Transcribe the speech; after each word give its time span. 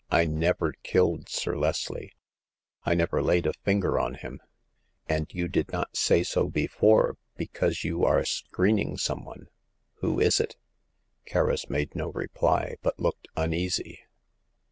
I 0.09 0.25
never 0.25 0.73
killed 0.81 1.29
Sir 1.29 1.55
Leslie; 1.55 2.15
I 2.83 2.95
never 2.95 3.21
laid 3.21 3.45
a 3.45 3.53
finger 3.53 3.99
on 3.99 4.15
him." 4.15 4.41
And 5.07 5.27
you 5.31 5.47
did 5.47 5.71
not 5.71 5.95
say 5.95 6.23
so 6.23 6.47
before 6.49 7.17
because 7.37 7.83
you 7.83 8.03
are 8.03 8.25
screening 8.25 8.97
some 8.97 9.23
one. 9.23 9.49
Who 9.97 10.19
is 10.19 10.39
it?" 10.39 10.55
Kerris 11.29 11.69
made 11.69 11.93
no 11.95 12.09
reply, 12.11 12.77
but 12.81 12.99
looked 12.99 13.27
uneasy. 13.35 13.99